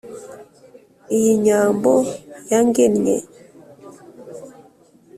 [1.15, 1.93] Iyi Nyambo
[2.51, 3.15] yangennye